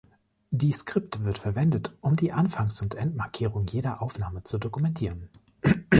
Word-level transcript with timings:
Die 0.49 0.71
Script 0.71 1.23
wird 1.25 1.37
verwendet, 1.37 1.95
um 2.01 2.15
die 2.15 2.31
Anfangs- 2.33 2.81
und 2.81 2.95
Endmarkierung 2.95 3.67
jeder 3.67 4.01
Aufnahme 4.01 4.41
zu 4.41 4.57
dokumentieren. 4.57 5.29